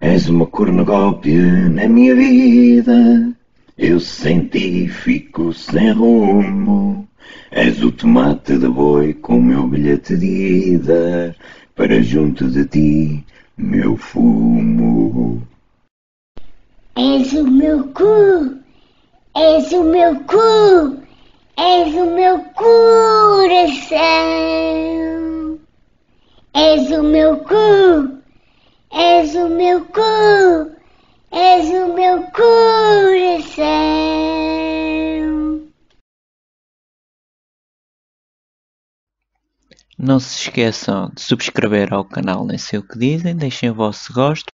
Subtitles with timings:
[0.00, 3.34] És uma cornucópia na minha vida.
[3.78, 7.08] Eu sem ti fico sem rumo.
[7.50, 11.34] És o tomate de boi com o meu bilhete de ida.
[11.74, 13.24] Para junto de ti,
[13.56, 15.42] meu fumo.
[16.96, 18.54] És o meu cu,
[19.36, 20.96] és o meu cu,
[21.56, 23.98] és o meu coração.
[26.54, 28.13] És o meu cu,
[29.34, 30.00] és o meu cu,
[31.32, 33.64] és o meu coração.
[39.98, 44.12] Não se esqueçam de subscrever ao canal Nem Sei O Que Dizem, deixem o vosso
[44.12, 44.52] gosto.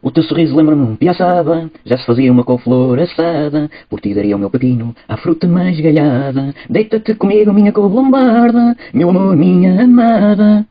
[0.00, 4.36] O teu sorriso lembra-me um piaçaba, já se fazia uma couve-flor assada, por ti daria
[4.36, 6.54] o meu pepino à fruta mais galhada.
[6.70, 10.64] Deita-te comigo, minha couve lombarda, meu amor, minha amada.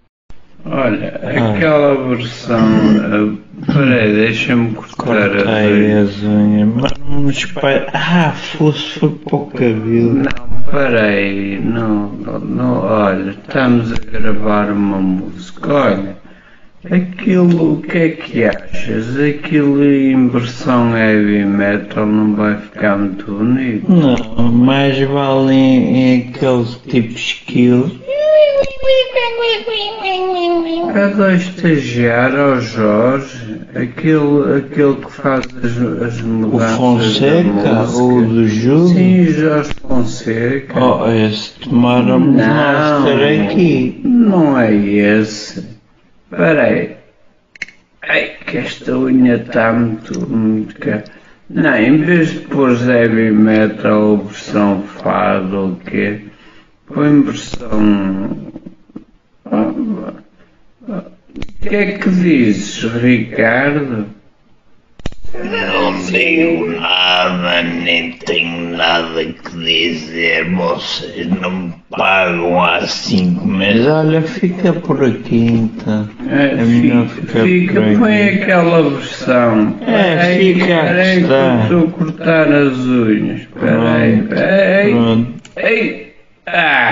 [0.65, 2.59] Olha, aquela versão.
[2.59, 7.87] ah, Peraí, deixa-me cortar a Cortei as unhas, mas não espalha.
[7.93, 10.13] Ah, fosse foi para o cabelo.
[10.13, 16.17] Não, peraí, não, não, olha, estamos a gravar uma música, olha,
[16.91, 19.17] aquilo, o que é que achas?
[19.17, 23.89] Aquilo em versão heavy metal não vai ficar muito bonito?
[23.89, 27.93] Não, mais vale em, em aqueles tipos skills.
[30.93, 38.03] Cada estagiário ao Jorge, aquele, aquele que faz as, as O mudanças da Fonseca, música.
[38.03, 38.87] o do Júlio.
[38.87, 40.79] Sim, Jorge Fonseca.
[40.79, 43.07] Oh, esse tomaram Não.
[43.09, 44.01] estar aqui.
[44.03, 45.65] Não é esse.
[46.29, 46.95] Peraí.
[48.07, 51.03] Ai, que esta unha está muito, muito cara.
[51.49, 56.21] Não, em vez de pôr heavy metal ou versão fado ou o quê,
[56.87, 58.45] põe versão.
[59.45, 60.95] O
[61.67, 64.07] que é que dizes, Ricardo?
[65.33, 70.49] Não digo nada, nem tenho nada que dizer.
[70.51, 73.85] Vocês não me pagam há cinco meses.
[73.85, 76.07] Olha, fica por aqui então.
[76.29, 77.97] É, É melhor fica, ficar fica, por aqui.
[77.97, 79.77] põe aquela versão.
[79.81, 81.63] É, Peraí, fica a eu gostar.
[81.63, 83.41] estou a cortar as unhas.
[83.59, 84.91] Peraí, Pronto, peraí.
[84.93, 85.33] pronto.
[85.57, 86.13] Ei!
[86.47, 86.84] Ah!